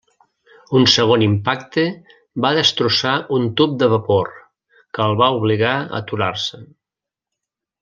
[0.77, 1.83] Un segon impacte
[2.45, 4.33] va destrossar un tub de vapor,
[4.99, 6.65] que el va obligar a aturar-se.